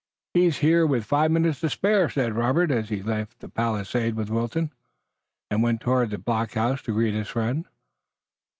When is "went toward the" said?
5.61-6.17